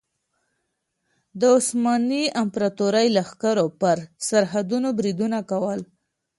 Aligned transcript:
د 1.39 1.41
عثماني 1.57 2.23
امپراطورۍ 2.43 3.07
لښکرو 3.15 3.67
پر 3.81 3.97
سرحدونو 4.27 4.87
بریدونه 4.97 5.39
کول. 5.49 5.79